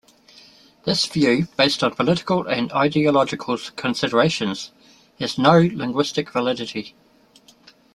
This 0.83 1.05
view, 1.05 1.47
based 1.57 1.83
on 1.83 1.93
political 1.93 2.47
and 2.47 2.71
ideological 2.71 3.59
considerations, 3.75 4.71
has 5.19 5.37
no 5.37 5.59
linguistic 5.59 6.31
validity. 6.31 6.95